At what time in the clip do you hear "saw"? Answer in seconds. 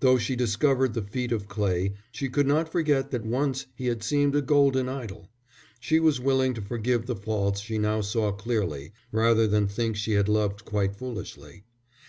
8.00-8.32